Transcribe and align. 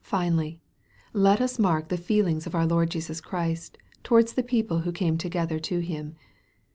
Finally, 0.00 0.58
let 1.12 1.38
us 1.38 1.58
mark 1.58 1.88
the 1.88 1.98
feelings 1.98 2.46
of 2.46 2.54
our 2.54 2.64
Lord 2.66 2.88
Jesus 2.88 3.20
Christ 3.20 3.76
towards 4.02 4.32
the 4.32 4.42
people 4.42 4.78
who 4.78 4.90
came 4.90 5.18
together 5.18 5.58
to 5.58 5.80
Him. 5.80 6.16